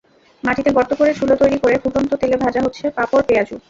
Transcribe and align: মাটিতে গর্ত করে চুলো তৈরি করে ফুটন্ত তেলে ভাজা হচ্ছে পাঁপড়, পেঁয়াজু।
মাটিতে 0.43 0.69
গর্ত 0.71 0.91
করে 0.93 1.11
চুলো 1.13 1.33
তৈরি 1.35 1.57
করে 1.63 1.75
ফুটন্ত 1.83 2.11
তেলে 2.21 2.37
ভাজা 2.43 2.59
হচ্ছে 2.65 2.83
পাঁপড়, 2.97 3.23
পেঁয়াজু। 3.27 3.55